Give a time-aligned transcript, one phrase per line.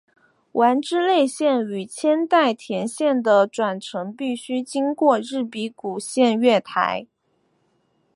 [0.53, 7.05] 丸之内线与千代田线的转乘必须经过日比谷线月台。